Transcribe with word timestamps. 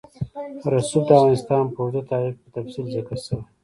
رسوب 0.73 1.03
د 1.07 1.11
افغانستان 1.17 1.63
په 1.73 1.79
اوږده 1.81 2.01
تاریخ 2.11 2.33
کې 2.39 2.39
په 2.43 2.49
تفصیل 2.57 2.85
ذکر 2.95 3.17
شوی. 3.25 3.43